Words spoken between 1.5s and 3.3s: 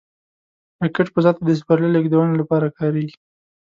سپرلي لیږدونې لپاره کارېږي